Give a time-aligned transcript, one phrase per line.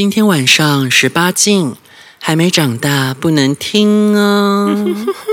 [0.00, 1.74] 今天晚上十八禁，
[2.18, 4.74] 还没长大不能听哦。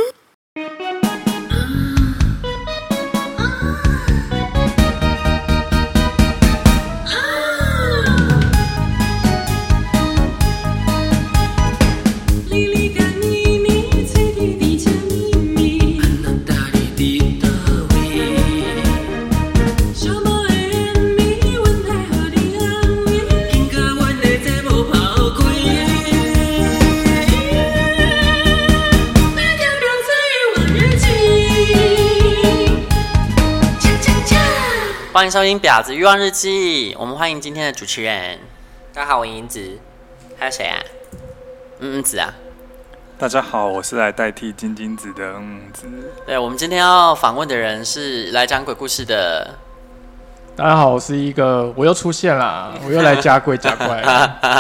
[35.18, 38.38] 欢迎收听《婊子欲望日记》，我们欢迎今天的主持人。
[38.94, 39.80] 大家好，我银子。
[40.38, 40.78] 还有谁啊？
[41.80, 42.32] 嗯嗯子啊。
[43.18, 45.88] 大家好，我是来代替金金子的嗯子。
[46.28, 49.56] 对，我们今天要访问的人是来讲鬼故事的。
[50.56, 54.04] 大家好，我是一个，我又出现了，我又来加鬼加怪。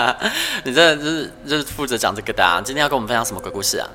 [0.65, 2.59] 你这就是就是负责讲这个的啊。
[2.65, 3.87] 今天要跟我们分享什么鬼故事啊？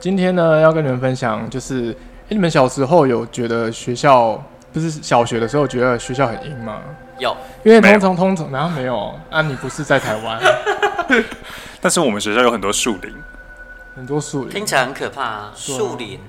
[0.00, 4.42] 今天呢，要跟你们分享，就是哎你们小时候有觉得学校？
[4.72, 6.80] 不是小学的时候觉得学校很阴吗？
[7.18, 10.40] 有，因为通常通常然后没有啊，你不是在台湾，
[11.80, 13.14] 但是我们学校有很多树林，
[13.96, 15.52] 很多树林，听起来很可怕啊。
[15.56, 16.20] 树林，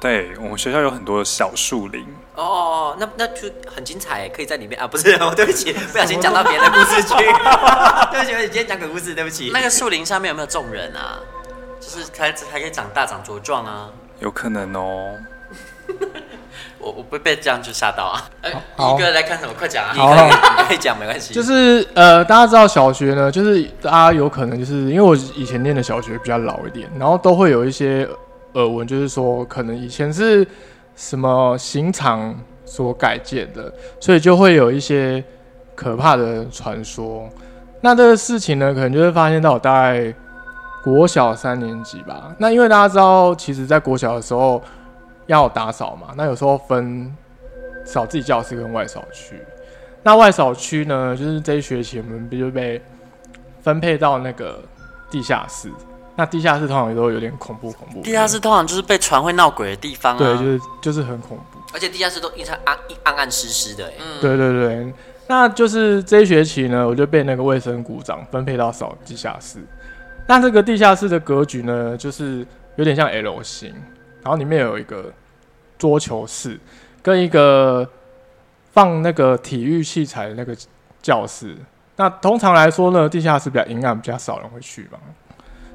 [0.00, 2.06] 对我们学校有很多小树林。
[2.34, 4.86] 哦哦，那那就很精彩，可以在里面啊。
[4.86, 7.14] 不是， 对不起，不小心讲到别的故事去。
[8.10, 9.50] 对不起，我今天讲鬼故事，对不起。
[9.52, 11.18] 那个树林上面有没有种人啊？
[11.78, 13.90] 就是还还可以长大长茁壮啊？
[14.20, 15.18] 有可能哦。
[16.82, 18.28] 我我不会被这样就吓到啊！
[18.42, 19.54] 哎，一个来看什么？
[19.56, 19.94] 快讲啊！
[19.94, 21.32] 好，你可以讲，没关系。
[21.32, 28.08] 就是呃，大家知道小学呢，就是大家有可能就是因为我以前念的小学比较老一点，然后都会有一些
[28.54, 30.44] 耳闻，就是说可能以前是
[30.96, 35.22] 什么刑场所改建的，所以就会有一些
[35.76, 37.28] 可怕的传说。
[37.80, 40.12] 那这个事情呢，可能就会发现到大概
[40.82, 42.34] 国小三年级吧。
[42.38, 44.60] 那因为大家知道，其实在国小的时候。
[45.26, 46.08] 要打扫嘛？
[46.16, 47.14] 那有时候分
[47.84, 49.40] 扫自己教室跟外扫区。
[50.02, 52.82] 那外扫区呢，就是这一学期我们不就被
[53.62, 54.60] 分配到那个
[55.10, 55.70] 地下室。
[56.14, 58.02] 那地下室通常也都有点恐怖恐怖。
[58.02, 60.18] 地下室通常就是被传会闹鬼的地方啊。
[60.18, 61.58] 对，就是就是很恐怖。
[61.72, 63.90] 而且地下室都一直暗暗暗湿湿的。
[63.98, 64.92] 嗯，对对对。
[65.28, 69.58] 那就是这一学期呢，我就被那个卫生股长分配到扫地下室。
[70.26, 72.46] 那这个地下室的格局呢，就是
[72.76, 73.72] 有点像 L 型。
[74.22, 75.12] 然后里面有一个
[75.78, 76.58] 桌球室，
[77.02, 77.88] 跟一个
[78.72, 80.56] 放那个体育器材的那个
[81.00, 81.56] 教室。
[81.96, 84.98] 那通常来说呢，地下室比较阴暗，比较少人会去嘛。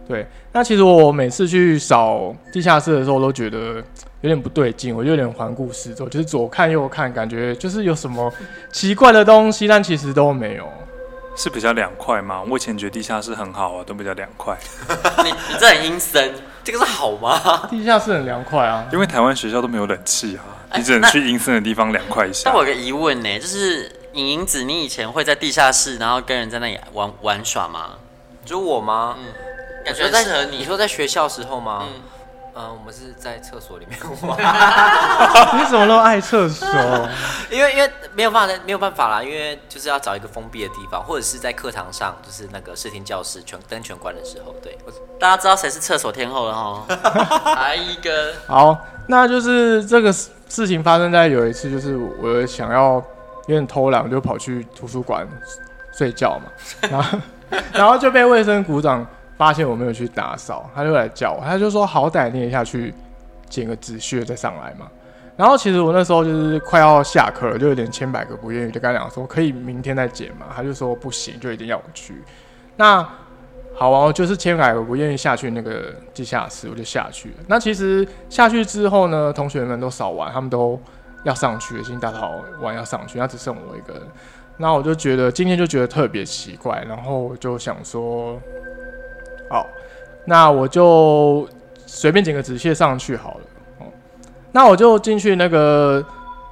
[0.07, 3.83] 对，那其实我每次去扫地下室的时候，我都觉得
[4.21, 8.33] 有点不对劲，我就有点环顾四周，就是左看右看，感觉就是有什么
[8.71, 10.65] 奇怪的东西，但其实都没有。
[11.35, 12.41] 是比较凉快吗？
[12.49, 14.57] 我以前觉得地下室很好啊，都比较凉快。
[15.23, 16.33] 你你这很阴森，
[16.67, 17.39] 这个是好吗？
[17.71, 20.43] 地下室很凉快啊，因为台湾学校都没有冷气啊，
[20.75, 22.49] 你只能去阴森的地方凉快一下。
[22.49, 27.91] 那我有个疑问呢，就是影影子，你以前会在地下室，然后跟人在那里玩玩耍吗？
[28.43, 29.15] 就我吗？
[29.17, 29.25] 嗯，
[29.85, 30.57] 感觉适合你。
[30.57, 31.85] 你说在学校时候吗？
[31.87, 32.01] 嗯。
[32.59, 34.35] 嗯，我们是在厕所里面 玩。
[35.59, 36.67] 你怎么都爱厕所？
[37.51, 44.75] 因为因为没有办法，没有办法啦，因为就是要找一个封闭的地方，或者是在课堂上，就是那个视听教室全灯全关的时候，对。
[45.19, 46.85] 大家知道谁是厕所天后了哈？
[47.55, 48.33] 来一个。
[48.47, 48.75] 好，
[49.07, 53.03] 那就是这个事情发生在有一次，就是我想要有
[53.47, 55.27] 点偷懒，就跑去图书馆
[55.95, 56.45] 睡觉嘛，
[56.89, 57.19] 然后
[57.73, 59.05] 然后就被卫生股长。
[59.37, 62.93] 发现我没有去打扫，他就来叫我，他就说：“好歹你也下去
[63.47, 64.87] 捡个纸屑再上来嘛。”
[65.37, 72.15] 然后其实我那时候就是快要下课了，就有点千百个不愿意，就跟他讲说：“可以明天再捡嘛。”他就说：“不行，就一定要我去。”
[72.75, 73.07] 那
[73.75, 77.35] 好啊，就是千百个不愿意下去那个地下室，我就下去了。
[77.47, 80.81] 那其实下去之后呢，同学们都扫完，他们都
[81.23, 84.01] 要上去了，已经打扫完要上去，那只剩我一个人。
[84.57, 88.41] 那我就觉得今天就觉得特别奇怪，然后我就想说。
[89.49, 89.67] 好，
[90.25, 91.47] 那我就
[91.85, 93.41] 随便捡个纸屑上去好了。
[93.79, 93.85] 哦，
[94.51, 96.03] 那我就进去那个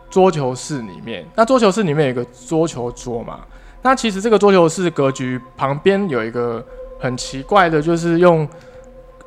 [0.09, 1.25] 桌球室里面。
[1.35, 3.41] 那桌球室里面有一个桌球桌嘛。
[3.81, 6.65] 那其实这个桌球室格局旁边有一个
[6.99, 8.47] 很奇怪的，就是用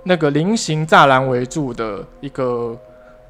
[0.02, 2.76] 那个菱形栅栏围住的一个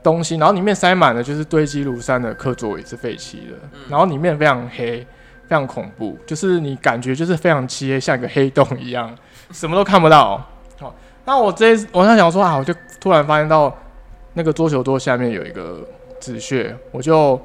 [0.02, 3.58] 东西，然后里面塞满了就是堆积如山的课桌椅，是废弃的。
[3.90, 5.00] 然后里面非常黑，
[5.46, 9.14] 非常恐怖，就是你感觉就是非常漆黑，像一个黑洞一样。
[9.50, 10.42] 什么都看不到。
[10.78, 13.76] 好，那我这我在想说啊，我就突然发现到
[14.34, 15.86] 那个桌球桌下面有一个
[16.20, 17.40] 纸屑，我就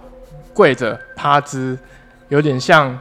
[0.54, 1.78] 跪着趴姿，
[2.30, 2.98] 有点像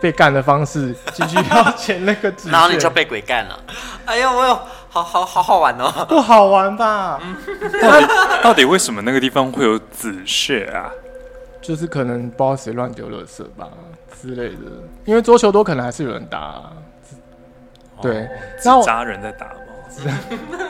[0.00, 3.58] 被干的方式继续要捡那个纸屑， 然后你就被鬼干了。
[4.06, 4.54] 哎呦，我有
[4.88, 7.20] 好好好好玩哦，不好玩吧？
[7.80, 8.06] 到 底
[8.42, 10.90] 到底为什么那个地方会有纸屑啊？
[11.60, 13.68] 就是可能不知道谁乱丢垃圾吧
[14.20, 14.62] 之类的，
[15.04, 16.72] 因为桌球桌可能还是有人打、啊。
[18.02, 18.28] 对，
[18.64, 20.18] 然后扎人在打吗？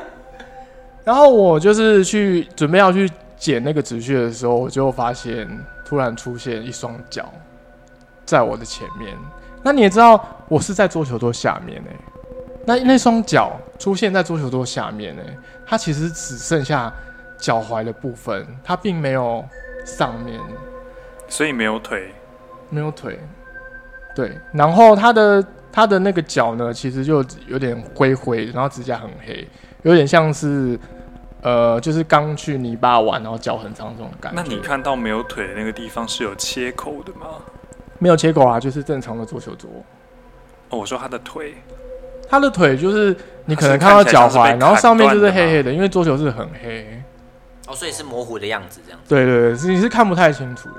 [1.05, 5.49] 然后我就是去准备要去捡那个纸屑的时候，我就发现
[5.85, 7.33] 突然出现一双脚
[8.25, 9.17] 在我的前面。
[9.63, 11.91] 那你也知道，我是在桌球桌下面呢。
[12.67, 15.23] 那那双脚出现在桌球桌下面呢，
[15.67, 16.93] 它其实只剩下
[17.39, 19.45] 脚踝的部分，它并没有
[19.85, 20.39] 上面，
[21.27, 22.13] 所以没有腿，
[22.69, 23.19] 没有腿。
[24.15, 29.47] 对，然后它的它的那个脚呢，其实就有点灰灰，然后指甲很黑，
[29.83, 30.79] 有点像是
[31.43, 34.43] 呃，就是刚去泥巴玩，然后脚很长这种感觉。
[34.43, 37.37] 那你看到没有腿的那个地方是有切口的吗？
[37.99, 39.71] 没有切口啊，就是正常的桌球桌。
[40.71, 41.55] 哦，我说他的腿，
[42.29, 47.03] 他的腿就是你可能看到脚踝，然后上面就是黑黑的，因为桌球是很黑。
[47.69, 49.09] 哦，所以是模糊的样子，这样子。
[49.09, 50.77] 对对对，你是看不太清楚的，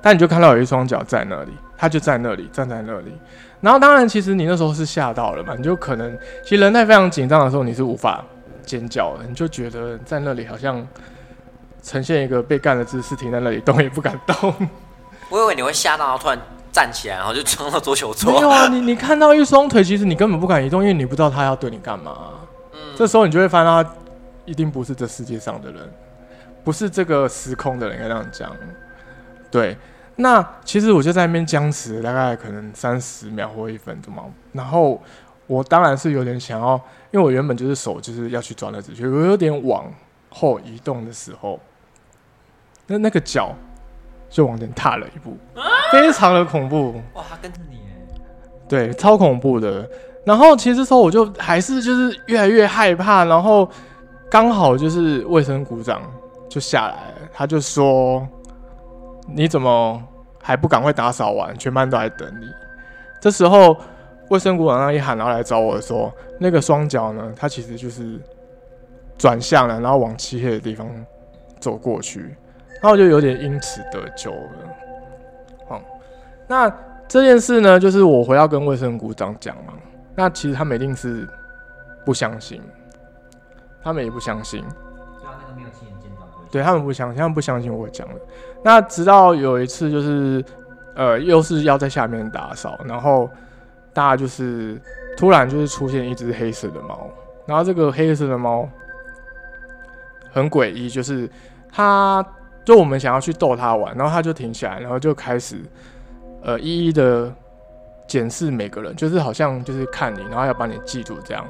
[0.00, 3.12] 但你就看到有一双脚在那里，他就在那里站在那里。
[3.60, 8.24] 然后当然，其实你那时候是吓到了嘛，你就可能其实人在非常紧张的时候，你是无法
[8.64, 10.86] 尖叫的，你就觉得在那里好像
[11.82, 14.54] 呈现一个被干的姿势，停在那里动也不敢动。
[15.30, 16.38] 我以为你会吓到，然后突然。
[16.70, 18.30] 站起来，然后就冲到桌球桌。
[18.30, 22.14] 没有啊，你你看到一双腿，其实你根本不敢移动，因为你不知道他要对你干嘛。
[22.72, 23.90] 嗯，这时候你就会发现他
[24.44, 25.80] 一定不是这世界上的人，
[26.62, 28.50] 不是这个时空的人，应该这样讲。
[29.50, 29.76] 对，
[30.18, 34.24] 那其实我就在那边僵持大概可能三十秒或一分钟嘛。
[34.52, 35.00] 然后
[35.46, 36.74] 我当然是有点想要，
[37.10, 39.84] 因为我原本就是手就是要去抓那只，就我有点往
[40.30, 41.58] 后移动的时候，
[42.86, 43.54] 那那个脚。
[44.30, 45.34] 就往前踏了一步，
[45.90, 46.92] 非常的恐怖。
[47.14, 47.82] 哇，他跟着你耶？
[48.68, 49.88] 对，超恐怖的。
[50.26, 53.24] 然后其实这时候我就还是就是越来越害怕。
[53.24, 53.66] 然后
[54.30, 56.02] 刚好就是卫生股长
[56.46, 58.28] 就下来了，他就说
[59.32, 60.02] ：“你怎么
[60.42, 61.56] 还不赶快打扫完？
[61.58, 62.46] 全班都在等你。”
[63.20, 63.76] 这时候
[64.28, 67.32] 卫生股长那一喊，然后来找我说：“那个双脚呢？
[67.36, 68.20] 他其实就是
[69.16, 70.88] 转向了，然后往漆黑的地方
[71.58, 72.36] 走过去。”
[72.80, 74.50] 然后我就有点因此得救了。
[75.68, 75.80] 好，
[76.46, 76.72] 那
[77.08, 79.74] 这件事呢，就是我回要跟卫生股长讲嘛。
[80.14, 81.28] 那其实他们一定是
[82.04, 82.62] 不相信，
[83.82, 84.64] 他们也不相信。
[86.50, 88.14] 对，他们不相信，他们不相信我讲的。
[88.62, 90.44] 那直到有一次，就是
[90.94, 93.30] 呃，又是要在下面打扫，然后
[93.92, 94.80] 大家就是
[95.16, 97.10] 突然就是出现一只黑色的猫，
[97.46, 98.68] 然后这个黑色的猫
[100.32, 101.28] 很诡异，就是
[101.72, 102.24] 它。
[102.64, 105.56] 就我们想要去逗他玩，然后他就停下来，然后就开始，
[106.42, 107.32] 呃，一一的
[108.06, 111.42] 检视每个人，就是好像就是看你，然后要把你记住，这样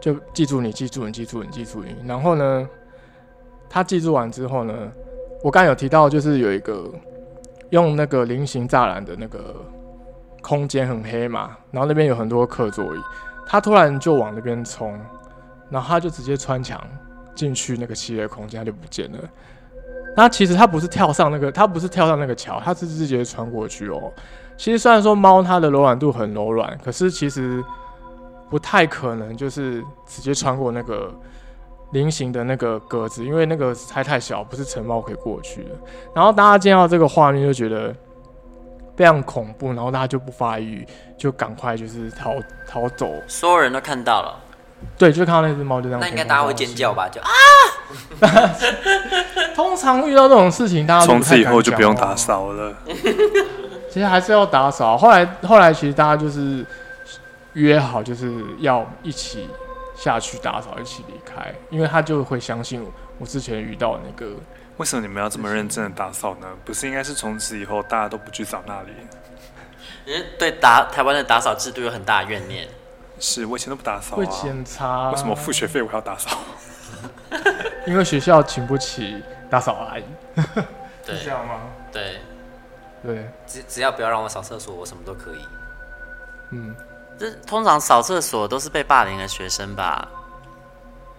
[0.00, 1.96] 就记住你，记住你，记住你，记住你。
[2.06, 2.68] 然后呢，
[3.68, 4.72] 他记住完之后呢，
[5.42, 6.88] 我刚有提到，就是有一个
[7.70, 9.56] 用那个菱形栅栏的那个
[10.40, 13.00] 空间很黑嘛，然后那边有很多课座椅，
[13.46, 14.98] 他突然就往那边冲，
[15.68, 16.80] 然后他就直接穿墙
[17.34, 19.18] 进去那个漆黑空间，他就不见了。
[20.14, 24.12] 那其实它不是跳上那个，它不是跳上那个桥，它是直接穿过去哦。
[24.58, 27.64] 其实虽然说猫它的柔软度很柔软，可是其实
[28.50, 31.10] 不太可能就是直接穿过那个
[31.92, 35.70] 菱形的那个格子，因为那个还太小，不是城堡可以过去的。
[36.14, 37.94] 然后大家见到这个画面就觉得
[38.96, 42.34] 非常恐怖，然后大家就不发一语，就赶快就是逃
[42.68, 43.08] 逃走。
[43.28, 44.34] 所有人都看到了。
[44.98, 46.00] 对，就看到那只猫就这样。
[46.00, 47.08] 那应该大家会尖叫吧？
[47.08, 47.30] 就啊！
[49.54, 52.74] 通常遇到这种事情，大家从此以后就不用打扫了。
[53.88, 54.96] 其实还是要打扫。
[54.96, 56.66] 后来，后来其实大家就是
[57.52, 59.48] 约好，就是要一起
[60.02, 62.84] 下去打扫，一起离开，因为他就会相信
[63.18, 64.34] 我之前遇到的那个。
[64.78, 66.48] 为什么你们要这么认真的打扫呢？
[66.64, 68.88] 不是应该是从此以后大家都不去扫那里？
[70.04, 72.68] 因为对打台湾的打扫制度有很大的怨念。
[73.20, 74.18] 是，我以前都不打扫啊。
[74.18, 75.12] 会检查。
[75.12, 76.36] 为什么付学费我要打扫？
[77.86, 80.04] 因为学校请不起打扫阿姨。
[81.06, 81.14] 对。
[81.14, 81.60] 是这样吗？
[81.92, 82.16] 对。
[83.04, 83.30] 对。
[83.46, 85.46] 只只要不要让我扫厕所，我什么都可以。
[86.50, 86.74] 嗯。
[87.22, 90.08] 这通常扫厕所都是被霸凌的学生吧？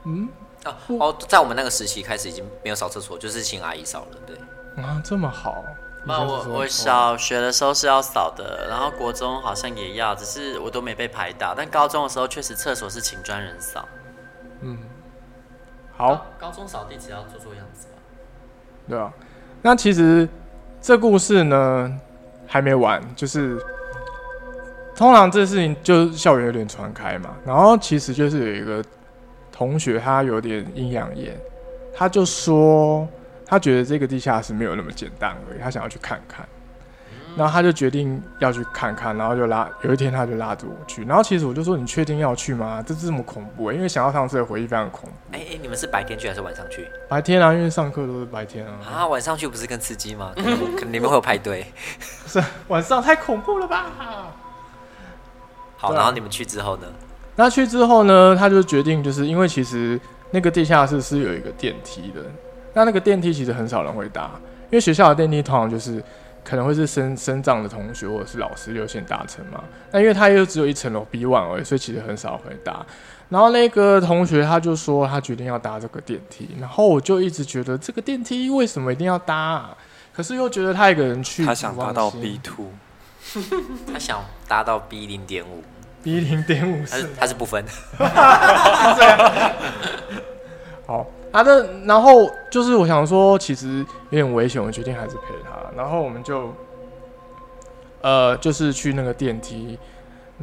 [0.03, 0.27] 嗯。
[0.65, 4.17] 哦哦，在我们那个时期开始已经没有扫厕所，就是请阿姨扫了。
[4.25, 4.35] 对。
[4.83, 5.63] 啊，这么好。
[6.05, 11.55] 那我我小学的时候是要扫的，然后国中好像也要，只是我都没被排到。
[11.55, 13.87] 但高中的时候确实厕所是请专人扫。
[14.59, 14.77] 嗯，
[15.95, 16.25] 好。
[16.37, 17.93] 高中扫地只要做做样子吧。
[18.89, 19.13] 对啊，
[19.61, 20.27] 那其实
[20.81, 21.99] 这故事呢
[22.45, 23.57] 还没完，就是
[24.95, 28.83] 通常这事情就校园有点传开嘛，然后其实就是有一个
[29.51, 31.35] 同学他有点阴阳眼，
[31.95, 33.07] 他就说
[33.45, 36.47] 他觉得这个地下室没有那么简单而已，他想要去看看。
[37.35, 42.83] 然后他就决定要去看看，然后就拉，有一天他就拉着我去，然后其实我就说，你确定要去吗？
[42.85, 45.15] 这这么恐怖，因为想到上次的回忆非常恐怖。
[45.35, 46.87] 哎哎，你们是白天去还是晚上去？
[47.09, 48.73] 白天啊，因为上课都是白天啊。
[48.87, 50.31] 啊，晚上去不是更刺激吗？
[50.35, 51.65] 可能可能你们会有派对。
[52.27, 53.87] 是晚上太恐怖了吧？
[55.89, 56.87] 好，然后你们去之后呢？
[57.35, 58.35] 那去之后呢？
[58.37, 59.99] 他就决定，就是因为其实
[60.31, 62.21] 那个地下室是有一个电梯的，
[62.73, 64.31] 那那个电梯其实很少人会搭，
[64.69, 66.03] 因为学校的电梯通常就是。
[66.45, 69.63] 可能会是升升障的同学或者是老师优先搭乘嘛？
[69.91, 72.85] 那因为他又只有一层楼 B one 而已，所以其实很少会搭。
[73.29, 79.77] 然后那个同学他就说他决定要搭这个电梯，然后我就一直觉得这个电梯为什么一定要搭啊？
[80.13, 82.65] 可是又觉得他一个人去，他想搭到 B two，
[83.91, 85.63] 他想达到 B 零点五
[86.01, 87.63] ，B 零点五是他是不分，
[90.85, 91.05] 好。
[91.33, 93.79] 啊，这然后就是我想说，其实
[94.11, 95.49] 有点危险，我决定还是陪他。
[95.75, 96.53] 然后我们就，
[98.01, 99.79] 呃，就是去那个电梯，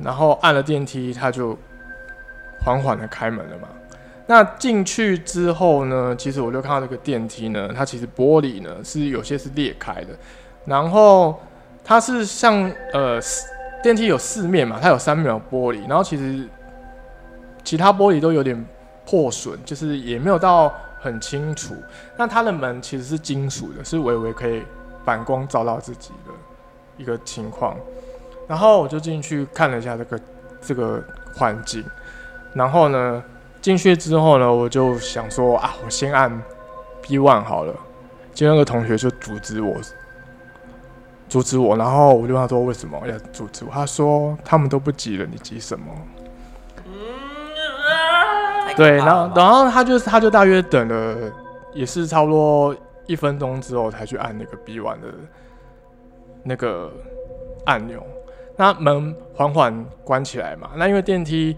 [0.03, 1.57] 然后按了电梯，他就
[2.65, 3.69] 缓缓的开门了嘛。
[4.27, 10.09] 那进去之后呢，其实我就看到这个电梯呢，它其实玻璃呢是有些是裂开的，
[10.65, 11.41] 然后
[11.85, 13.21] 它是像呃
[13.83, 16.49] 电梯有四面嘛，它有三秒玻璃，然后其实
[17.65, 18.65] 其他玻璃都有点。
[19.07, 21.75] 破损就是也没有到很清楚，
[22.17, 24.63] 那它的门其实是金属的，是微微可以
[25.05, 26.33] 反光照到自己的
[26.97, 27.75] 一个情况。
[28.47, 30.21] 然后我就进去看了一下这个
[30.61, 31.03] 这个
[31.35, 31.85] 环境，
[32.55, 33.21] 然后呢
[33.61, 36.31] 进去之后呢，我就想说啊，我先按
[37.03, 37.75] B one 好了。
[38.33, 39.75] 结果那个同学就阻止我，
[41.31, 43.71] 阻止我，然后我就问他说为什么要阻止我？
[43.71, 45.87] 他说他们都不急了，你急什么？
[48.77, 51.33] 对，然后然后他就他就大约等了，
[51.73, 52.75] 也是差不多
[53.07, 55.09] 一分钟之后才去按那个 B one 的
[56.43, 56.93] 那个
[57.67, 58.05] 按钮。
[58.57, 61.57] 那门缓缓关起来嘛，那因为电梯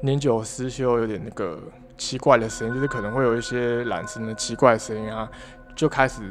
[0.00, 1.58] 年久失修，有点那个
[1.96, 5.30] 奇怪的声音，就是可能会有一些缆绳的奇怪声音啊，
[5.76, 6.22] 就开始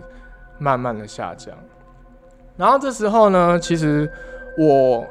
[0.60, 1.56] 慢慢的下降。
[2.62, 4.08] 然后这时候呢，其实
[4.56, 5.04] 我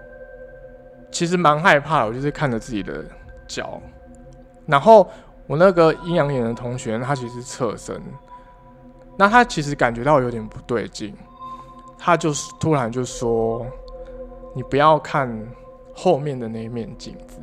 [1.11, 3.05] 其实蛮害怕的，我就是看着自己的
[3.49, 3.83] 脚。
[4.67, 5.11] 然后
[5.49, 8.01] 我那个阴阳眼的同学，他其实侧身，
[9.19, 11.13] 那他其实感觉到有点不对劲，
[11.99, 13.67] 他就是突然就说
[14.55, 15.29] ：“你不要看
[15.93, 17.41] 后面的那一面镜子。”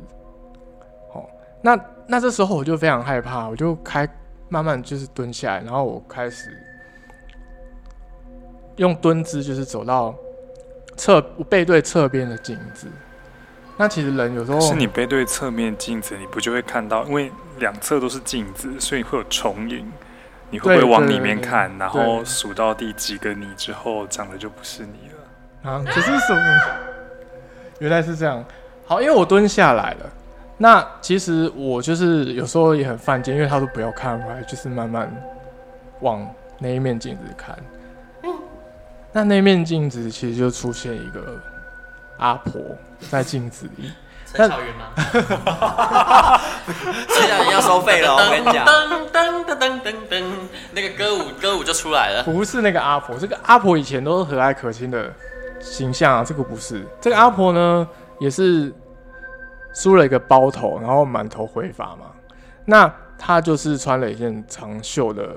[1.12, 1.22] 哦，
[1.60, 4.08] 那那这时候我就非常害怕，我就开
[4.48, 6.48] 慢慢就是蹲下来，然后我开始
[8.78, 10.12] 用蹲姿，就是走到
[10.96, 12.88] 侧背对侧边的镜子。
[13.76, 17.04] 那其实人有时候是你背对侧面镜子，你不就会看到？
[17.04, 19.88] 因为两侧都是镜子，所以会有重影。
[20.50, 25.70] 你会不会往里面看，然后数到第几个你之后，长得就不是你了？
[25.70, 26.60] 啊，这是什么？
[27.80, 28.42] 原来是这样。
[28.86, 30.10] 好，因为我蹲下来了。
[30.56, 35.08] 那其实我就是有时候也很犯贱，因为他说不要看，我就是慢慢
[36.00, 36.26] 往
[36.58, 37.56] 那一面镜子看。
[39.18, 41.36] 那那面镜子其实就出现一个。
[42.18, 42.60] 阿婆
[42.98, 43.92] 在镜子里，
[44.26, 44.90] 陈小云吗？
[47.08, 48.66] 陈小云要收费了，我跟你讲。
[48.66, 50.24] 噔噔噔噔噔噔，
[50.72, 52.24] 那个歌舞歌舞就出来了。
[52.24, 55.12] 不是那个阿婆，这个阿婆以前都是和蔼可亲的
[55.60, 56.84] 形象啊，这个不是。
[57.00, 58.74] 这个阿婆呢，也是
[59.72, 62.06] 梳了一个包头，然后满头灰发嘛。
[62.64, 65.36] 那她就是穿了一件长袖的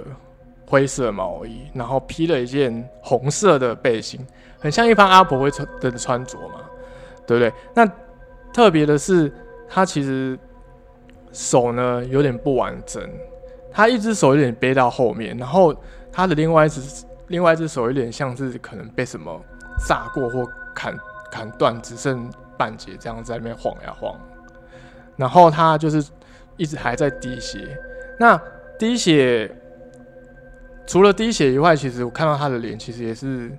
[0.71, 4.25] 灰色毛衣，然后披了一件红色的背心，
[4.57, 6.61] 很像一般阿婆会穿的穿着嘛。
[7.27, 7.53] 对不对？
[7.73, 7.89] 那
[8.51, 9.31] 特别的是，
[9.69, 10.37] 他其实
[11.31, 13.01] 手呢有点不完整，
[13.71, 15.73] 他一只手有点背到后面，然后
[16.11, 19.39] 他的另外一只另外一只手有点像是可能被什么
[19.87, 20.97] 炸过或砍
[21.31, 24.13] 砍断，只剩半截这样在那边晃呀晃。
[25.15, 26.03] 然后他就是
[26.57, 27.77] 一直还在滴血。
[28.19, 28.41] 那
[28.77, 29.55] 滴血
[30.87, 33.51] 除了滴血以外，其实我看到他的脸其实也是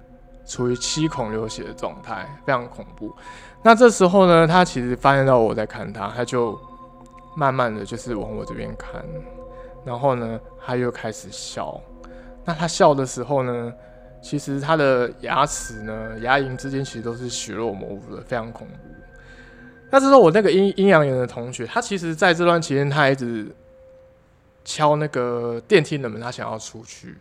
[0.45, 3.15] 处于七孔流血的状态，非常恐怖。
[3.63, 6.59] 那这时候呢，他其实发现到我在看他，他就
[7.37, 9.03] 慢慢的就是往我这边看，
[9.85, 11.81] 然后呢，他又开始笑。
[12.45, 13.73] 那他笑的时候呢，
[14.21, 18.75] 其实他的牙齿呢，牙龈之间其实都是血肉模糊的，非常恐怖。
[19.91, 23.47] 那这时候我那个阴阴阳眼的同学，他其实在这段期间，他一直
[24.65, 27.17] 敲那个电梯的门，他想要出去。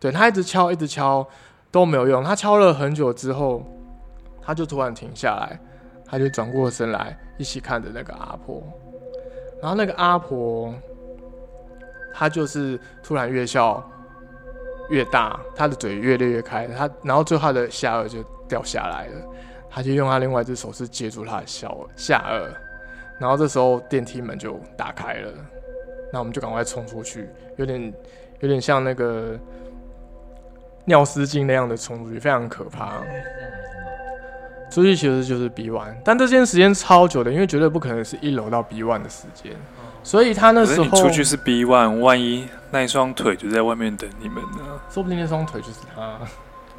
[0.00, 1.26] 对，他一直敲，一直敲
[1.70, 2.22] 都没有用。
[2.22, 3.64] 他敲了很久之后，
[4.42, 5.58] 他就突然停下来。
[6.10, 8.62] 他就转过身来，一起看着那个阿婆。
[9.60, 10.74] 然后那个阿婆，
[12.14, 13.86] 她就是突然越笑
[14.88, 19.20] 越大，她的嘴越裂越开，她然后最后她的下颚就掉下来了。
[19.70, 22.48] 他就用他另外一只手是接住他的小下颚，
[23.20, 25.30] 然后这时候电梯门就打开了，
[26.12, 27.92] 那我们就赶快冲出去，有点
[28.40, 29.38] 有点像那个
[30.84, 33.02] 尿失禁那样的冲出去，非常可怕。
[34.70, 39.52] 出去其实就是 B one，但这间时间超久的，因为绝对不可能是一楼到 B one 的时间，
[40.02, 44.80] 所以他那时候你出去是 B one，万一那一双腿就在外面等你们呢？
[44.90, 46.18] 说不定那双腿就是他。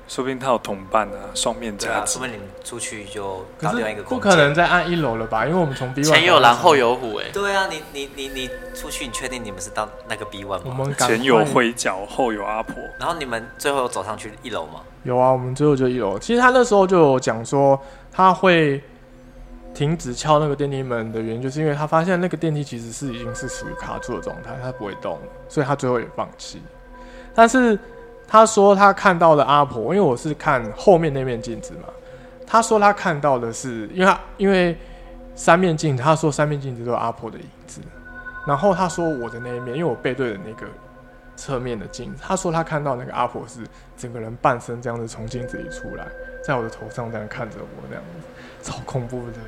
[0.10, 2.04] 说不定他有同伴啊，双面夹。
[2.04, 4.01] 说不定你出去就到另外一个。
[4.01, 5.46] 不可能再按一楼了吧？
[5.46, 7.25] 因为我们从 B one 前有狼后有虎哎。
[7.32, 10.63] 对啊，你你你你出去，你确定你们是到那个 B one 吗？
[10.66, 12.74] 我们前有灰脚，后有阿婆。
[13.00, 14.82] 然后你们最后走上去一楼吗？
[15.04, 16.18] 有啊，我们最后就一楼。
[16.18, 17.80] 其实他那时候就有讲说，
[18.12, 18.82] 他会
[19.75, 26.60] 停止敲那个电梯门的原因，就是因为他发现那个电梯其实是已经是属于卡住的状态，他不会动，所以他最后也放弃。
[27.36, 27.78] 但是。
[28.32, 31.90] 他说他看到的阿婆，因为我是看后面那面镜子嘛。
[32.46, 34.78] 他说他看到的是，因为他因为
[35.34, 37.82] 三面镜子，他说三面镜子都是阿婆的影子。
[38.46, 40.68] 然后他说我的那一面，因为我背对着那个
[41.36, 43.62] 侧面的镜子，他说他看到那个阿婆是
[43.98, 46.08] 整个人半身这样子从镜子里出来，
[46.46, 48.04] 在我的头上这样看着我，这样
[48.64, 49.40] 子超恐怖的，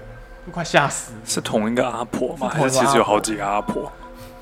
[0.45, 1.19] 都快吓死了。
[1.23, 2.49] 是同一个阿婆吗？
[2.49, 3.91] 还是其实有好几个阿婆？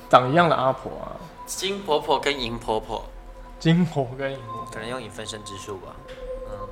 [0.09, 1.11] 长一样的阿婆啊，
[1.45, 3.03] 金婆婆跟银婆婆。
[3.59, 5.95] 金火跟银婆，可能用你分身之术吧。
[6.49, 6.67] 嗯，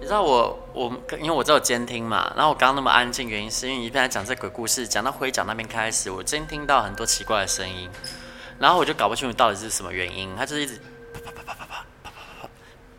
[0.00, 7.90] 你知道我我因为我这有监听嘛，然后我刚刚那么安静，原因是因为你一边在讲这鬼故事，讲到灰脚那边开始，我监听到很多奇怪的声音，
[8.58, 10.80] 然后我就搞不清楚到底是什么原因，他就是一直
[11.12, 12.48] 啪啪啪啪啪啪啪啪啪，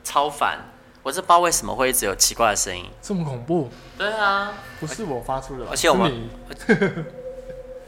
[0.03, 0.59] 超烦。
[1.01, 3.69] 我是不知道为什么会一直有奇怪的声音，这么恐怖？
[3.97, 6.29] 对啊，不是我发出的，而且我们，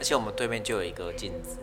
[0.00, 1.58] 且我们对面就有一个镜子。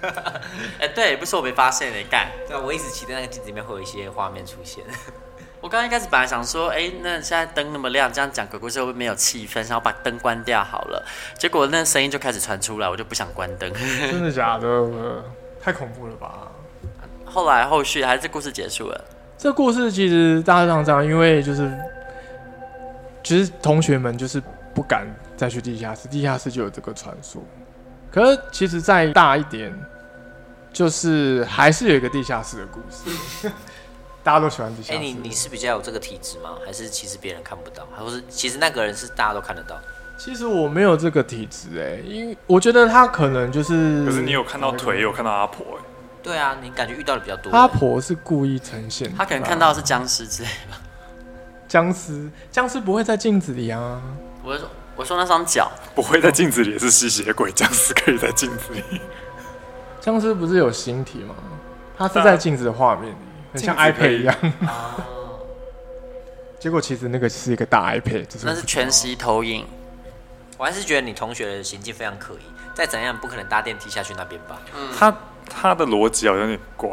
[0.80, 2.28] 哎、欸，对，不是我没发现的，干。
[2.46, 4.84] 对啊，我一直期待那个镜子里面会有一些画面出现。
[5.60, 9.56] 我刚刚一开始本来想说，哎、欸，那现在灯那么亮，这样讲鬼故事会不会没有气氛？
[9.68, 11.04] 然后把灯关掉好了。
[11.36, 13.70] 结果那声音就开始传出来，我就不想关灯。
[13.72, 15.22] 真的假的？
[15.62, 16.48] 太恐怖了吧！
[17.26, 19.04] 后来后续还是故事结束了。
[19.36, 21.70] 这故事其实大致上这样，因为就是，
[23.22, 24.42] 其实同学们就是
[24.74, 27.42] 不敢再去地下室，地下室就有这个传说。
[28.12, 29.72] 可是，其实再大一点，
[30.72, 33.50] 就是还是有一个地下室的故事。
[34.22, 34.98] 大家都喜欢地下室。
[34.98, 36.50] 哎、欸，你你是比较有这个体质吗？
[36.66, 37.86] 还是其实别人看不到？
[37.96, 39.80] 还是其实那个人是大家都看得到？
[40.18, 44.04] 其实我没有这个体质，哎，因为我觉得他可能就是。
[44.04, 45.84] 可是你有看到腿，有看到阿婆，哎。
[46.22, 47.50] 对啊，你感觉遇到的比较多。
[47.52, 50.76] 阿婆是故意呈现，他可能看到的是僵尸之类的。
[51.66, 54.02] 僵尸，僵尸不会在镜子里啊。
[54.44, 54.68] 我说。
[55.00, 57.50] 我说那双脚不会在镜子里，是吸血鬼。
[57.52, 59.00] 僵尸可以在镜子里。
[59.98, 61.34] 僵尸不是有形体吗？
[61.96, 63.16] 它是在镜子的画面里，
[63.54, 64.36] 很像 iPad 一样。
[66.58, 69.66] 结果其实那个是一个大 iPad，那是全息投影。
[70.58, 72.74] 我还是觉得你同学的行径非常可疑。
[72.74, 74.60] 再怎样不可能搭电梯下去那边吧？
[74.76, 75.16] 嗯，他
[75.48, 76.90] 他的逻辑好像有点怪。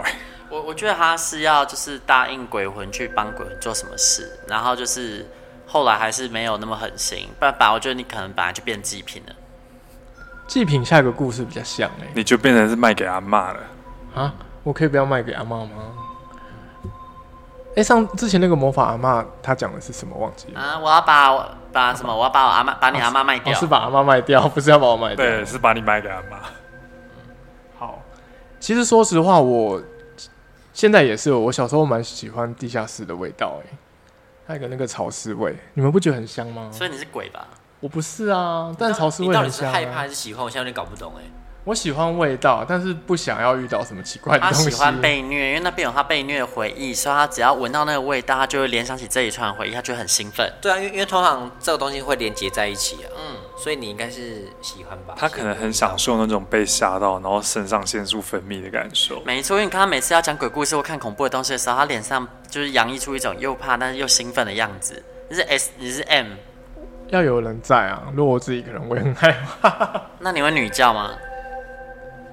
[0.50, 5.30] 我我觉得他是要就是答应鬼魂去帮鬼魂做什么事，然后就是。
[5.67, 9.34] 后来还是没有那么狠心，不然吧，我觉得你可能本来就变祭品了。
[10.47, 13.60] 祭品下一个故事比较像哎、欸，你就变成是卖给阿妈了
[14.15, 14.34] 啊？
[14.63, 15.71] 我可以不要卖给阿妈吗？
[17.71, 20.15] 哎、欸，上之前那个魔法阿妈，她讲的是什么？
[20.17, 20.80] 忘记了啊！
[20.80, 22.15] 我要把我把什么？
[22.15, 25.25] 我要把我阿妈把你阿妈卖掉、啊，是把阿妈卖掉， 不是要把我卖掉？
[25.25, 26.39] 对，是把你卖给阿妈。
[27.77, 28.01] 好，
[28.60, 29.82] 其实说实话，我
[30.73, 33.77] 现在也是，我小时候蛮喜欢地下室的味道哎、欸。
[34.47, 36.69] 还有个那个潮湿味，你们不觉得很香吗？
[36.71, 37.45] 所以你是鬼吧？
[37.81, 39.45] 我不是啊，但潮湿味很香、啊。
[39.45, 40.45] 你到底是害怕还是喜欢？
[40.45, 41.31] 我现在有点搞不懂哎、欸。
[41.65, 44.63] 我喜欢味道，但是不想要遇到什么奇怪的东西。
[44.63, 50.49] 他喜欢被虐，因为那边有他被虐的回忆，所以他只要闻到那个味道，他就会联想起这一串回忆，他就会很兴奋。
[50.62, 53.12] 对啊，因为因为通常这个东西会连接在一起啊。
[53.17, 55.15] 嗯，所以你应该是喜欢吧？
[55.17, 59.20] 他可能很享受那种被吓到，然后肾上腺素分泌的感受。
[59.26, 65.04] 没错，因为你看他每次要讲鬼故事或看恐怖的东西的时候，他脸上就是洋溢出一种又怕但是又兴奋的样子。
[65.28, 66.28] 你是 S，你是 M，
[67.08, 68.04] 要有人在啊。
[68.15, 70.02] 如果我自己一个人，我也很害怕。
[70.20, 71.12] 那你会女教吗？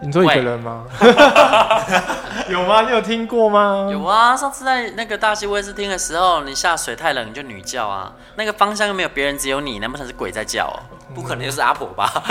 [0.04, 0.84] 你做一个人吗？
[2.50, 2.82] 有吗？
[2.82, 3.88] 你有听过吗？
[3.90, 8.12] 有啊，上次在那个大溪卫视听的时候，你下水太冷，你就女叫啊。
[8.36, 10.70] 那个方向又没有别人，只有你，难不成是鬼在叫？
[11.14, 12.22] 不可能就是阿婆吧？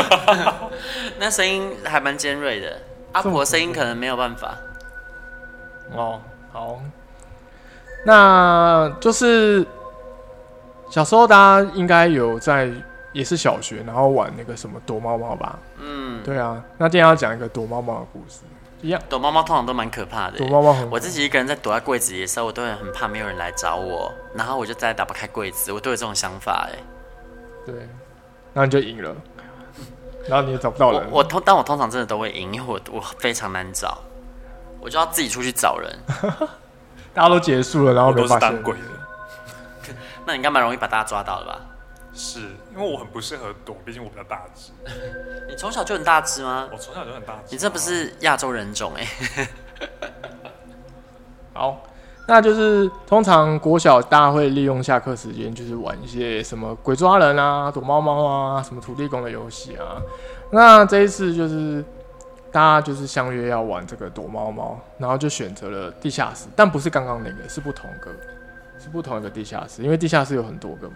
[1.18, 2.78] 那声音还蛮尖锐的，
[3.14, 4.54] 阿婆声音可能没有办法。
[5.96, 6.80] 哦，好。
[8.06, 9.66] 那就是
[10.92, 12.70] 小时候，大家应该有在
[13.13, 15.58] 也是小学，然后玩那个什么躲猫猫吧。
[15.78, 16.62] 嗯，对啊。
[16.78, 18.41] 那今天要讲一个躲猫猫的故事，
[18.82, 19.02] 一样。
[19.08, 20.38] 躲猫猫通常都蛮可怕的。
[20.38, 26.80] 躲猫猫很，我自己一个人在躲在柜子里的时候，我都会很怕没有人来找我，然后我就再也打不开柜子，我都有这种想法哎。
[27.65, 27.88] 对，
[28.52, 29.15] 那你就赢了，
[30.28, 31.08] 然后你也找不到人。
[31.12, 33.99] 我，我通，但我通常真的都会赢，因为我我非常难找，
[34.82, 35.99] 我就要自己出去找人。
[37.13, 38.39] 大家都结束了，然后没发现。
[38.39, 39.93] 都是当鬼的。
[40.26, 41.60] 那你应该蛮容易把大家抓到的吧？
[42.13, 42.39] 是
[42.73, 44.71] 因为我很不适合躲，毕竟我比较大只。
[45.49, 46.69] 你从小就很大只吗？
[46.71, 47.54] 我从小就很大只。
[47.56, 49.47] 你这不是亚洲人种哎、欸。
[51.54, 51.84] 好，
[52.28, 60.02] 那就是通常国小大家会利用下课时间，就是玩一些什么鬼抓人啊、躲猫猫啊、什么土地公的游戏啊。
[60.52, 61.84] 那这一次就是
[62.52, 68.12] 大家就是相约要玩这个躲猫猫，然后就选择了地下室，但不是刚刚那个，是不同个，
[68.84, 70.96] 是不同一个地下室，因为地下室有很多个嘛。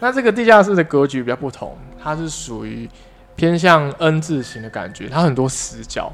[0.00, 2.88] 那这个地下室的格局比较不同，它是属于
[3.36, 6.12] 偏向 N 字形的感觉，它很多死角。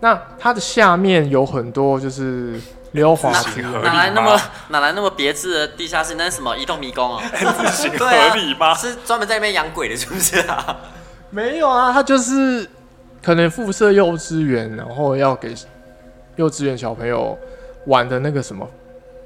[0.00, 2.58] 那它的下面有很多就是
[2.92, 6.14] 溜滑梯，哪来那么哪来那么别致的地下室？
[6.16, 7.20] 那是什么移动迷宫哦？
[7.32, 8.68] N 字形 合理吗？
[8.70, 10.78] 啊、是专门在那边养鬼的，是不是啊？
[11.28, 12.66] 没有啊，它就是
[13.22, 15.54] 可能附设幼稚园，然后要给
[16.36, 17.38] 幼稚园小朋友
[17.86, 18.66] 玩的那个什么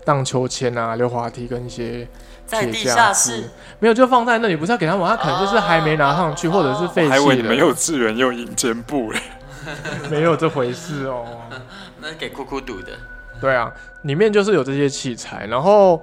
[0.04, 2.06] 荡秋千啊、溜滑梯跟一些。
[2.46, 3.42] 在地下室
[3.78, 7.14] 没有，就放在那里，不是要给他玩，他可能就是还没拿上去，或者是废弃的。
[7.14, 9.20] 还以为你们幼稚园有营间部嘞，
[10.10, 11.24] 没有这回事哦。
[12.02, 12.92] 那是给酷酷赌的。
[13.40, 16.00] 对啊，里面就是有这些器材，然后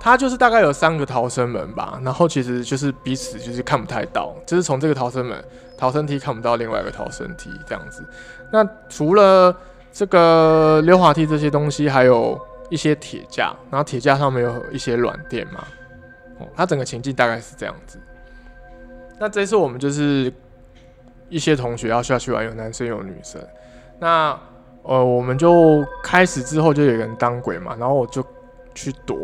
[0.00, 5.42] 它就是大概有三个逃生门吧，然后其实就是彼此就是看不太到，就是从这个逃生门、
[5.78, 8.04] 逃生梯看不到另外一个逃生梯这样子。
[8.50, 9.56] 那除了
[9.92, 12.36] 这个溜滑梯这些东西，还有。
[12.72, 15.62] 一些铁架，然后铁架上面有一些软垫嘛，
[16.38, 18.00] 哦，它整个情境大概是这样子。
[19.20, 20.32] 那这次我们就是
[21.28, 23.38] 一些同学要下去玩，有男生有女生。
[24.00, 24.34] 那
[24.84, 28.24] 呃，我们就开始之后就有人当鬼嘛，然后我就
[28.74, 29.18] 去躲，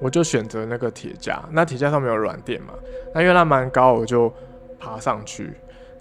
[0.00, 1.42] 我就选择那个铁架。
[1.50, 2.72] 那铁架上面有软垫嘛，
[3.12, 4.32] 那因为它蛮高，我就
[4.78, 5.52] 爬上去。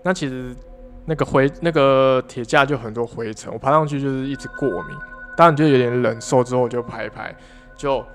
[0.04, 0.56] 那其实
[1.04, 4.96] 那个灰那个铁架就很多灰尘，我爬上去就是一直过敏。
[5.36, 7.36] 当然就有点冷，受之后我就拍一拍，
[7.76, 8.06] 就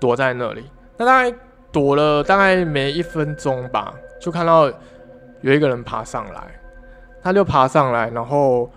[0.00, 0.70] 躲在那里。
[0.96, 1.36] 那大概
[1.70, 4.70] 躲了大概没一分钟吧，就看到
[5.40, 6.42] 有一个人爬上来，
[7.22, 8.70] 他就爬上来，然后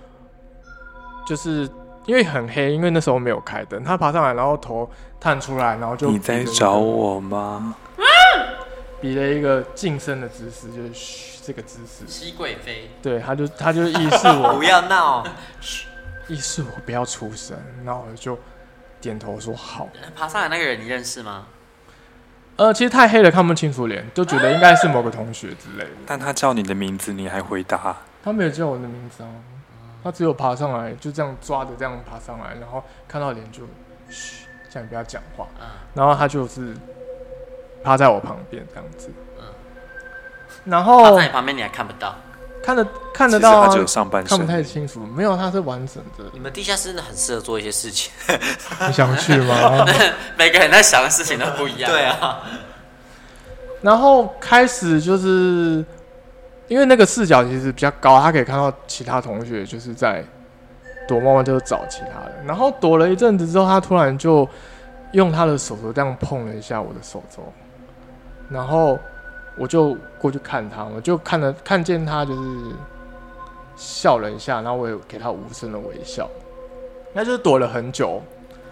[1.25, 1.69] 就是
[2.06, 7.75] 因为很黑，因为那时候没有开灯，他爬上来，然后头探出来，然后就、那个、你在找我吗？
[9.01, 12.08] 比了一个近身的姿势，就是嘘这个姿势。
[12.08, 12.89] 熹贵妃。
[13.01, 15.23] 对，他就他就意思我 不要闹。
[16.28, 18.38] 意思我不要出声，那我就
[19.00, 19.88] 点头说好。
[20.16, 21.48] 爬上来那个人你认识吗？
[22.58, 25.92] 呃，其实太黑了看不清楚脸，就觉得应该是某个同学之类的。
[26.06, 27.98] 但他叫你的名字，你还回答？
[28.24, 29.30] 他没有叫我的名字啊，
[30.04, 33.64] 他只有爬上来，就这样抓着这样爬上来，然后看到脸就
[34.10, 35.48] 嘘，叫你不要讲话。
[35.94, 36.74] 然后他就是
[37.84, 39.12] 趴在我旁边这样子。
[40.64, 42.16] 然后趴在你旁边你还看不到。
[42.65, 43.69] 看得看得到、啊，
[44.25, 44.99] 看不太清楚。
[45.01, 46.23] 没有，他是完整的。
[46.34, 48.12] 你们地下室真的很适合做一些事情。
[48.88, 49.86] 你想去吗？
[50.36, 51.91] 每个人在想的事情都不一样。
[51.91, 52.41] 对啊。
[53.84, 55.86] 然后开始就是，
[56.67, 60.25] 因为那个视角其实比较高，他可以看到其他同学就是在
[61.08, 62.47] 躲猫猫，就是找其他人。
[62.47, 64.49] 然后躲了一阵子之后，他突然就
[65.12, 67.43] 用他的手肘这样碰了一下我的手肘，
[68.49, 68.97] 然后。
[69.58, 72.72] 我就过去看他，我就看了看见他就是
[73.76, 76.30] 笑了一下，然后我也给他无声的微笑，
[77.13, 78.22] 那就是躲了很久，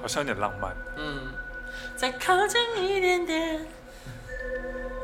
[0.02, 0.72] 好像有点浪漫。
[0.98, 1.19] 嗯，
[1.96, 3.65] 再靠近一点点。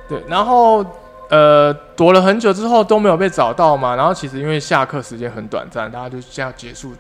[0.10, 0.86] 对，然后
[1.30, 6.94] 呃躲了很久之后都没有被找到嘛，然后其实因为下课时间很短暂，大家就这样结束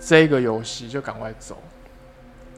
[0.00, 1.56] 这个游戏就赶快走，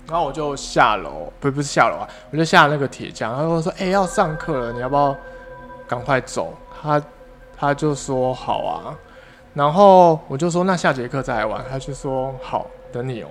[0.07, 5.17] 然后我就下楼，不不是下楼啊，我就下那个铁匠，然后我说哎、欸、要上课了，你要不要？
[5.89, 7.03] 赶快走，他
[7.57, 8.95] 他就说好啊，
[9.55, 13.29] 然后我就说那下节课再来玩，他就说好，等你哦。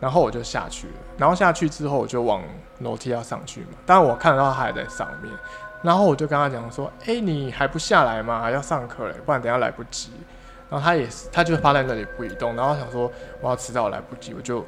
[0.00, 2.42] 然后我就下去了，然后下去之后我就往
[2.80, 5.32] 楼梯要上去嘛，当然我看到他还在上面，
[5.80, 8.50] 然后我就跟他讲说，哎，你还不下来吗？
[8.50, 10.10] 要上课嘞，不然等下来不及。
[10.68, 14.62] 然后他也是，他就趴在那里不移动，然后想说我要迟到来不及，我就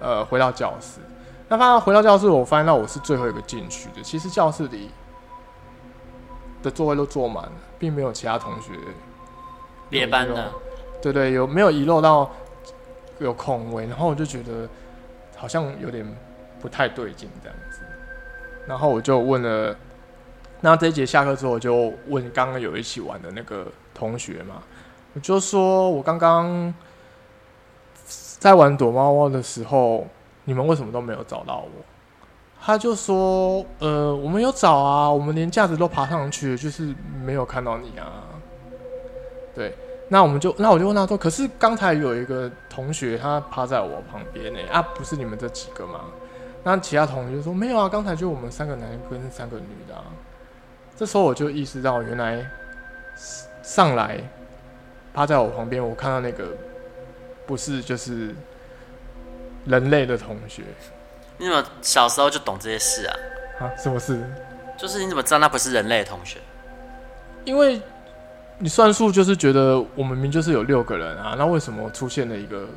[0.00, 1.00] 呃回到教室。
[1.48, 4.02] 那发现回到教室，我发现到我是最后一个进去的。
[4.02, 4.90] 其实教室里。
[6.64, 8.72] 的座位都坐满了，并没有其他同学
[9.90, 10.50] 别班的，
[11.02, 12.30] 对对，有没有遗漏到
[13.18, 13.86] 有空位？
[13.86, 14.66] 然后我就觉得
[15.36, 16.04] 好像有点
[16.60, 17.82] 不太对劲这样子。
[18.66, 19.76] 然后我就问了，
[20.62, 24.62] 那这一节下课之后，我就问刚刚有一起玩的那个同学嘛，
[25.12, 26.72] 我就说我刚刚
[28.38, 30.06] 在玩躲猫猫的时候，
[30.44, 31.84] 你们为什么都没有找到我？
[32.64, 38.24] 他就说，呃，我们有找啊，我们连架子都爬上去，就是没有看到你啊。
[39.54, 39.76] 对。
[40.08, 46.00] 那我们就，那我就问他说：“可是刚才有一个同学他趴在我旁边呢，啊，不是你们这几个吗？”
[46.62, 50.04] 那其他同学就说：“没有啊，刚才就我们三个男跟三个女的啊。”
[50.96, 52.46] 这时候我就意识到，原来
[53.62, 54.18] 上来
[55.12, 56.48] 趴在我旁边，我看到那个
[57.46, 58.34] 不是就是
[59.66, 60.62] 人类的同学。
[61.38, 63.16] 你怎么小时候就懂这些事啊？
[63.60, 64.22] 啊，什么事？
[64.78, 66.38] 就是你怎么知道那不是人类的同学？
[67.44, 67.80] 因为。
[68.56, 72.68] 你算数就是觉得我们明明就是有六个人啊，那为什么出现了一个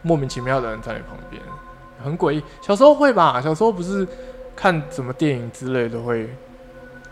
[0.00, 1.40] 莫名其妙的人在你旁边？
[2.02, 2.42] 很诡异。
[2.62, 3.42] 小时候会吧？
[3.42, 4.08] 小时候不是
[4.56, 6.34] 看什么电影之类的会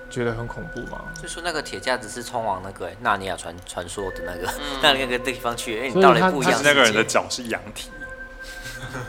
[0.08, 1.02] 觉得很恐怖吗？
[1.20, 6.58] 就说那个铁架子是通往那个纳尼亚传传说的那个、嗯、 那那个地方去，因为你到了不一样。
[6.64, 7.90] 那个人的脚是羊体。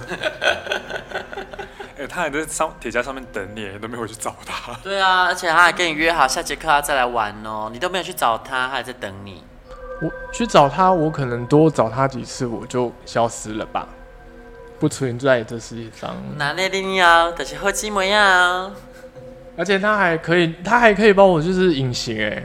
[1.97, 4.73] 哎、欸，他还在上铁架上面等你，你都没回去找他。
[4.81, 9.43] 对啊，而且他还跟你约好下节课他再来玩哦，你都没有去找他，他还在等你。
[10.01, 13.85] 我去找他，我可能多找他几次，我就消失了吧，
[14.79, 16.15] 不存在这世界上。
[16.37, 17.33] 哪里的你啊？
[17.37, 18.71] 但是好寂寞呀。
[19.57, 22.41] 而且他还可以，他还可以帮我就是隐形哎，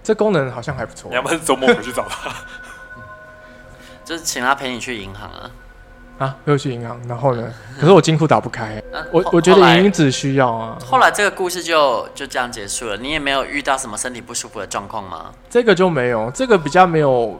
[0.00, 1.08] 这功能好像还不错。
[1.08, 2.32] 你要不要周末回去找他？
[4.04, 5.50] 就是请他陪你去银行啊。
[6.18, 7.52] 啊，又去银行，然后呢？
[7.78, 10.78] 可是我金库打不开，啊、我我觉得银子需要啊。
[10.82, 12.96] 后来这个故事就就这样结束了。
[12.96, 15.30] 你也没有遇到什么身体不舒服的状况吗？
[15.50, 17.38] 这个就没有，这个比较没有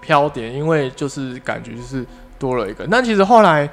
[0.00, 2.04] 飘点，因为就是感觉就是
[2.40, 2.84] 多了一个。
[2.88, 3.70] 那其实后来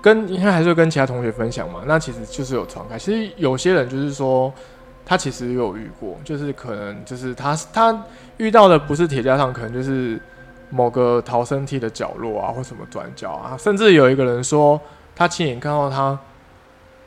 [0.00, 2.96] 跟应该还是跟其他同学分享嘛，那其实就是有传开。
[2.96, 4.52] 其实有些人就是说，
[5.04, 8.04] 他其实有遇过，就是可能就是他他
[8.36, 10.20] 遇到的不是铁架上，可能就是。
[10.70, 14.80] 某个逃生梯的角落啊，或什么转角啊，甚至有一个人说，
[15.14, 16.18] 他亲眼看到他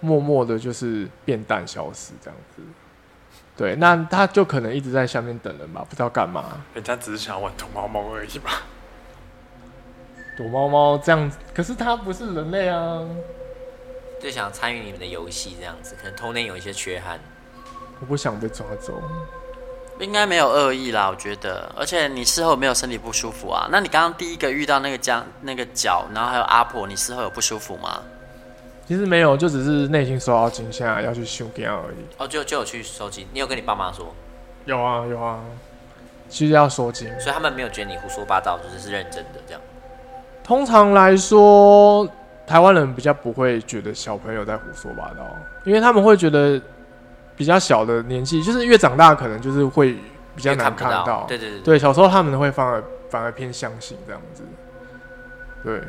[0.01, 2.61] 默默的，就是变淡消失这样子。
[3.55, 6.61] 对，那他就可能一直在下面等人吧，不知道干嘛。
[6.73, 8.63] 人家只是想玩躲猫猫而已吧。
[10.35, 13.01] 躲猫猫这样子，可是他不是人类啊。
[14.19, 17.19] 就想参与你们的游戏这样子，可能童年有一些缺憾。
[17.99, 19.01] 我不想被抓走。
[19.99, 21.71] 应该没有恶意啦，我觉得。
[21.77, 23.69] 而且你事后没有身体不舒服啊？
[23.71, 28.01] 那你刚刚第一个遇到那个僵那个脚，然后还有阿婆，你事后有不舒服吗？
[28.87, 32.05] 其实没有，就只是内心受到惊吓，要去收惊而已。
[32.17, 33.27] 哦，就就有去收惊。
[33.31, 34.13] 你有跟你爸妈说？
[34.65, 35.39] 有啊有啊，
[36.27, 37.07] 其实要收惊。
[37.19, 39.61] 所以他们没有觉得你胡说八道，就是是认真的这样。
[40.43, 42.05] 通常来说，
[42.45, 45.25] 台湾人比较不会觉得小朋友在胡说八道，
[45.63, 46.59] 因为他们会觉得。
[47.35, 49.97] 比较小的年纪，就是越长大，可能就是会
[50.35, 51.03] 比较难看到。
[51.05, 54.43] 到对对对，对，小时候他们会反而反而偏相信这样子。
[55.63, 55.81] 对。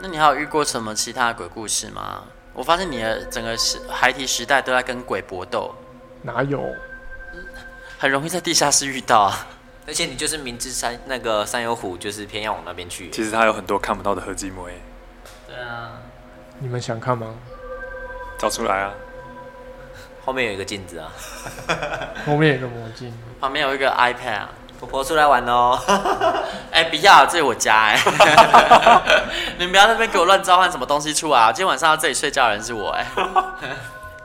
[0.00, 2.24] 那你还有遇过什么其他的鬼故事吗？
[2.52, 5.74] 我发现你的整个时孩提时代都在跟鬼搏斗。
[6.22, 6.62] 哪有？
[7.98, 9.46] 很容易在地下室遇到啊。
[9.86, 13.10] 而且你就是明知山那个山有虎，就是偏要往那边去。
[13.10, 14.68] 其实他有很多看不到的合积膜。
[15.46, 15.92] 对啊。
[16.58, 17.34] 你们想看吗？
[18.38, 18.94] 找出来啊。
[20.24, 21.10] 后面有一个镜子啊，
[22.26, 24.48] 后面有一个魔镜，旁边有一个 iPad 啊，
[24.80, 25.78] 婆婆出来玩哦。
[26.72, 29.02] 哎、欸，不要，这是我家哎、欸，
[29.58, 31.52] 你们不要在那边给我乱召唤什么东西出来啊！
[31.52, 33.76] 今天晚上要这里睡觉的人是我哎、欸，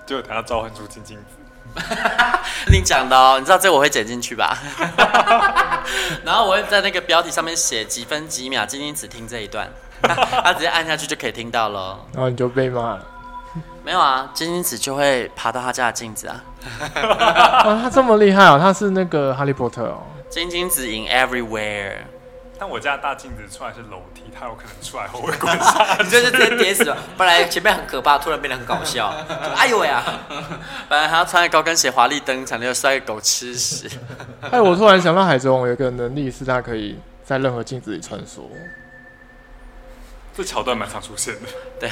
[0.05, 1.85] 就等下召唤出金镜子，
[2.71, 4.57] 你讲的哦，你知道这我会剪进去吧？
[6.25, 9.69] 然后我会在那个标题上面写几分几秒，今天只听这一段，
[10.01, 13.05] 他直接按下去就可以听到了，然后你就被骂了。
[13.83, 16.43] 没有啊，金金子就会爬到他家的镜子啊。
[16.95, 20.03] 啊，他这么厉害哦，他是那个哈利波特哦。
[20.29, 21.93] 金金子 in everywhere。
[22.61, 26.03] 但我家大镜子出来是楼梯，他有可能出来后会滚下去。
[26.03, 26.97] 你 就是直接跌死了。
[27.17, 29.13] 本来前面很可怕，突然变得很搞笑。
[29.55, 30.03] 哎呦喂呀！
[30.89, 33.89] 本来还要穿着高跟鞋华丽登场，就摔个狗吃屎。
[34.51, 38.41] 哎，我突然想到海贼王有一个能力，是他可以在任何镜子里穿梭。
[40.35, 41.41] 这桥段蛮常出现的，
[41.79, 41.89] 对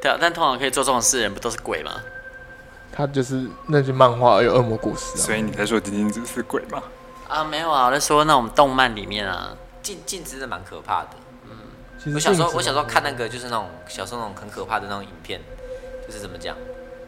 [0.00, 1.92] 对啊，但通常可以做这种事的人不都是鬼吗？
[2.92, 6.82] 他就是那句漫画有恶魔故事，啊，所以你在说金金子是鬼吗？
[7.28, 11.10] 啊，没有啊，我在说那种动漫里面啊，镜镜子是蛮可怕的。
[11.48, 15.40] 嗯，我小时候我小时候看那个就是那种小时候那种很可怕的那种影片，
[16.06, 16.56] 就是怎么讲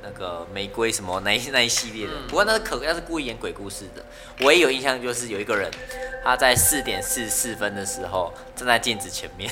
[0.02, 2.12] 那个玫瑰什么那一那一系列的。
[2.14, 4.04] 嗯、不过那是可那是故意演鬼故事的。
[4.40, 5.70] 我也有印象，就是有一个人
[6.24, 9.50] 他在四点四十四分的时候站在镜子前面。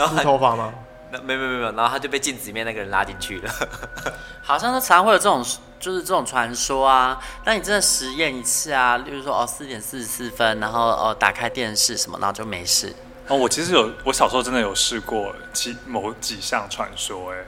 [0.00, 0.72] 然后梳头发吗？
[1.12, 3.52] 那没没没没有，然后他就被镜子里面那个人拉进去了。
[4.42, 5.44] 好像是常会有这种
[5.78, 7.20] 就是这种传说啊。
[7.44, 12.94] 那你真的实验一次啊，例如说哦四点四十四分，然后哦打开电视什么，然后就没事。
[13.26, 17.38] 哦，我其实有，我小时候真的有试过其某几项传说，哎，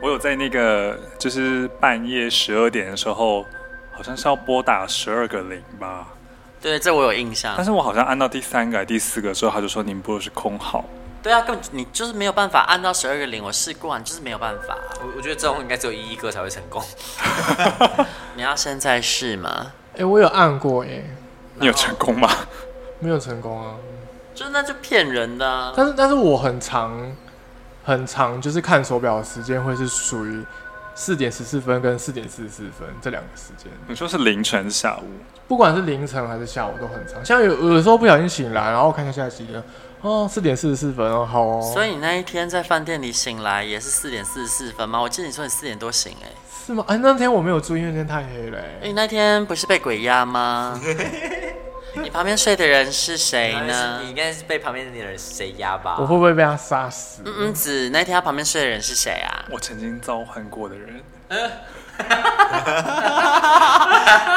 [0.00, 3.44] 我有在那个就是半夜十二点的时候，
[3.92, 6.06] 好像是要拨打十二个零吧。
[6.62, 7.54] 对，这我有印象。
[7.56, 10.84] 但是我好像按到第三个、第四个之后，他就说您拨的是空号。
[11.24, 14.76] 对啊，根本你就是没有办法按到十二个零，我试过，你就是没有办法。
[15.00, 16.82] 我我觉得这种应该只有一一哥才会成功。
[18.36, 19.72] 你要现在试吗？
[19.94, 21.02] 哎、欸，我有按过耶。
[21.54, 22.28] 你有成功吗？
[23.00, 23.76] 没有成功啊，
[24.34, 25.72] 就那就骗人的、啊。
[25.74, 27.16] 但是但是我很长
[27.84, 30.44] 很长，就是看手表的时间会是属于
[30.94, 33.72] 四点十四分跟四点四十四分这两个时间。
[33.88, 35.06] 你说是凌晨下午？
[35.48, 37.24] 不管是凌晨还是下午都很长。
[37.24, 39.62] 像有有的时候不小心醒来，然后看一下现在几点。
[40.04, 41.72] 哦，四点四十四分哦，好哦。
[41.72, 45.00] 所以你那一天在饭店里醒来也是四点四十四分吗？
[45.00, 46.28] 我记得你说你四点多醒哎。
[46.66, 46.84] 是吗？
[46.86, 48.58] 哎，那天我没有注意，因为那天太黑了。
[48.58, 50.78] 哎，你那天不是被鬼压吗？
[51.96, 54.00] 你旁边睡的人是谁呢？
[54.02, 55.96] 你应该是被旁边的人谁压吧？
[55.98, 57.22] 我会不会被他杀死？
[57.24, 59.46] 嗯嗯子，那天他旁边睡的人是谁啊？
[59.50, 61.00] 我曾经召唤过的人。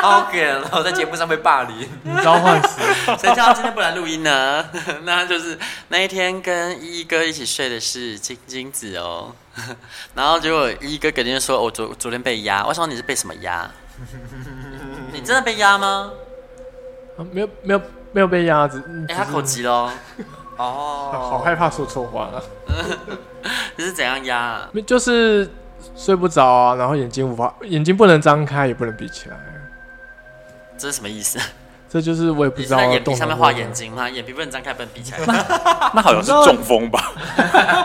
[0.01, 1.87] 好可怜哦，在节目上被霸凌，
[2.23, 2.79] 召唤师，
[3.19, 4.65] 谁叫他今天不来录音呢？
[5.03, 5.57] 那就是
[5.89, 9.31] 那一天跟一一哥一起睡的是金金子哦，
[10.15, 13.69] 然后结果一一哥肯定说，我昨昨天被压，我想你是被什么压？
[15.11, 16.11] 你真的被压吗？
[17.17, 19.89] 啊、没有没有没有被压子，哎、欸，他口急喽，
[20.57, 22.43] 哦，好害怕说错话了！
[23.75, 24.69] 你是怎样压、啊？
[24.85, 25.49] 就是。
[25.95, 29.35] 睡不着啊，然后眼睛无法，眼睛不能张开，也不能闭起来。
[30.77, 31.39] 这是什么意思？
[31.89, 32.77] 这就是我也不知道。
[32.77, 34.07] 在眼皮上面画眼睛吗？
[34.11, 35.19] 眼皮不能张开，不能闭起来。
[35.93, 37.13] 那 好像是中风吧？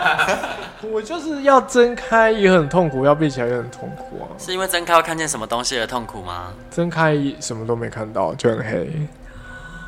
[0.91, 4.27] 我就是要睁开也很痛苦，要闭起来也很痛苦啊。
[4.37, 6.51] 是因为睁开会看见什么东西而痛苦吗？
[6.69, 8.91] 睁开什么都没看到，就很黑。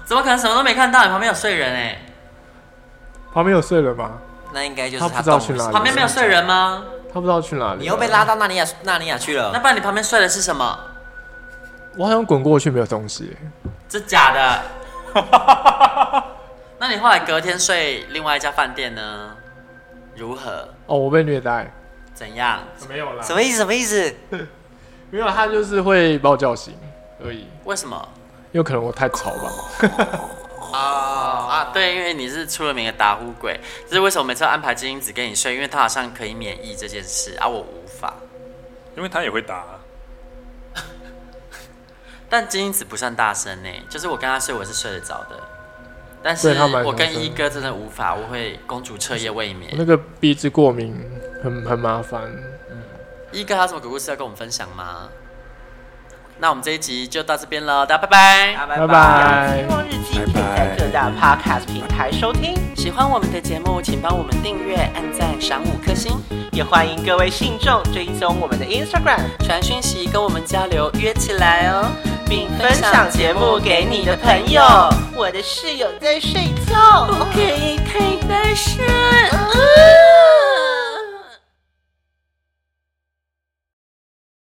[0.06, 1.04] 怎么可能什么都没看到？
[1.04, 2.02] 你旁边有睡人哎、欸？
[3.34, 4.14] 旁边有睡人吗？
[4.54, 5.74] 那应该就是他，他不知道去哪里。
[5.74, 6.84] 旁边没有睡人吗？
[7.16, 9.50] 他不知道去哪里，你又被拉到纳尼亚纳尼亚去了。
[9.54, 10.78] 那不然你旁边睡的是什么？
[11.96, 13.38] 我好像滚过去没有东西，
[13.88, 14.62] 这假的。
[16.78, 19.32] 那你后来隔天睡另外一家饭店呢？
[20.18, 20.68] 如何？
[20.88, 21.72] 哦，我被虐待。
[22.14, 22.60] 怎样？
[22.90, 23.24] 没有啦。
[23.24, 23.60] 什么意思？
[23.60, 24.14] 什么意思？
[25.10, 26.78] 没有，他就是会把我叫醒
[27.24, 27.48] 而已。
[27.64, 28.10] 为什么？
[28.52, 29.50] 因为可能我太吵吧。
[30.76, 35.56] 啊啊，对，因为你是出了名的打呼鬼，这是为什么每次要安排金英子跟你睡？
[35.56, 38.14] 因为她好像可以免疫这件事，而、啊、我无法，
[38.96, 39.64] 因为他也会打。
[42.30, 45.40] 但金英子不算大声呢，就是我跟他睡，我是睡得着的。
[46.24, 46.50] 但是
[46.84, 49.72] 我跟一哥真的无法，我会公主彻夜未眠。
[49.78, 51.00] 那个鼻子过敏
[51.44, 52.24] 很很麻烦。
[52.72, 52.82] 嗯，
[53.32, 55.08] 一哥他有什么鬼故事要跟我们分享吗？
[56.38, 59.58] 那我们这一集就到这边了，大家拜拜，拜拜。
[59.58, 62.54] 希望日记可以在各大 podcast 平台收听。
[62.76, 66.22] 喜欢我们的节目，请帮我们订阅、按赞、赏五颗星。
[66.52, 71.90] 也欢迎各位信众追踪我们的 Instagram，传讯息跟我们交流，约起来哦，
[72.28, 74.62] 并分享节目给你的朋友。
[75.16, 78.00] 我的室友在睡觉，不可以太